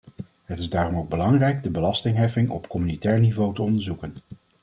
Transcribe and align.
Het 0.45 0.59
is 0.59 0.69
daarom 0.69 0.97
ook 0.97 1.09
belangrijk 1.09 1.63
de 1.63 1.69
belastingheffing 1.69 2.49
op 2.49 2.67
communautair 2.67 3.19
niveau 3.19 3.53
te 3.55 3.61
onderzoeken. 3.61 4.13